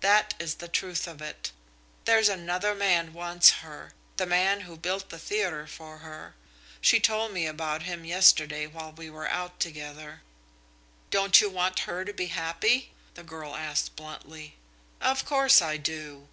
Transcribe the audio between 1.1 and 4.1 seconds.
it. There's another man wants her,